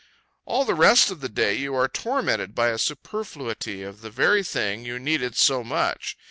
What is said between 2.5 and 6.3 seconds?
by a superfluity of the very thing you needed so much.